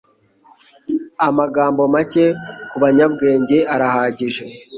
Amagambo 1.27 1.81
make 1.93 2.25
kubanyabwenge 2.69 3.57
arahagije 3.73 4.43